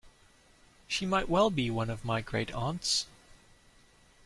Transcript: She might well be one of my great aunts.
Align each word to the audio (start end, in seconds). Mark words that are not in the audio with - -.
She 0.87 1.05
might 1.05 1.29
well 1.29 1.51
be 1.51 1.69
one 1.69 1.91
of 1.91 2.03
my 2.03 2.21
great 2.21 2.51
aunts. 2.53 3.05